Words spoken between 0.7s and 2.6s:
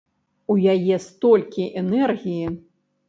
яе столькі энергіі.